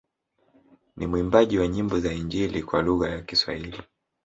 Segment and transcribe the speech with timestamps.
[0.97, 3.81] Ni mwimbaji wa nyimbo za injili kwa lugha ya Kiswahili